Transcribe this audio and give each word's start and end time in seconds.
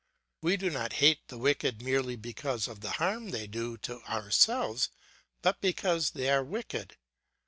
We 0.41 0.57
do 0.57 0.71
not 0.71 0.93
hate 0.93 1.27
the 1.27 1.37
wicked 1.37 1.83
merely 1.83 2.15
because 2.15 2.67
of 2.67 2.81
the 2.81 2.93
harm 2.93 3.29
they 3.29 3.45
do 3.45 3.77
to 3.85 4.01
ourselves, 4.11 4.89
but 5.43 5.61
because 5.61 6.09
they 6.09 6.31
are 6.31 6.43
wicked. 6.43 6.97